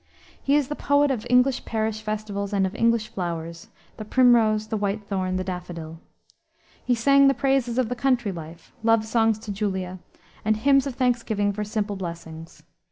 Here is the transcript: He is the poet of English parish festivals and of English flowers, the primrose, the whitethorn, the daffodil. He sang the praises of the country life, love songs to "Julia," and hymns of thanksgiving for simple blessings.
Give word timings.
He 0.41 0.55
is 0.55 0.67
the 0.67 0.75
poet 0.75 1.11
of 1.11 1.27
English 1.29 1.63
parish 1.63 2.01
festivals 2.01 2.53
and 2.53 2.65
of 2.65 2.73
English 2.73 3.09
flowers, 3.09 3.67
the 3.97 4.03
primrose, 4.03 4.69
the 4.69 4.75
whitethorn, 4.79 5.35
the 5.37 5.43
daffodil. 5.43 5.99
He 6.83 6.95
sang 6.95 7.27
the 7.27 7.35
praises 7.35 7.77
of 7.77 7.87
the 7.87 7.95
country 7.95 8.31
life, 8.31 8.73
love 8.81 9.05
songs 9.05 9.37
to 9.37 9.51
"Julia," 9.51 9.99
and 10.43 10.57
hymns 10.57 10.87
of 10.87 10.95
thanksgiving 10.95 11.53
for 11.53 11.63
simple 11.63 11.97
blessings. 11.97 12.63